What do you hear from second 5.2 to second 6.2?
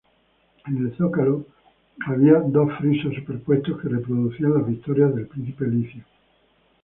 príncipe licio.